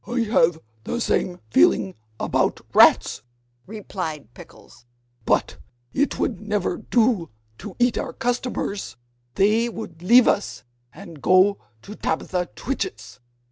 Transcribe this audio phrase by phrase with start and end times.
[0.07, 3.21] "I have the same feeling about rats,"
[3.67, 4.87] replied Pickles,
[5.25, 5.59] "but
[5.93, 8.97] it would never do to eat our customers;
[9.35, 13.19] they would leave us and go to Tabitha Twitchit's."